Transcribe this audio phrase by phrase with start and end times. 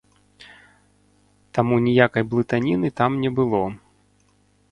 [1.57, 3.59] Таму ніякай блытаніны там не было.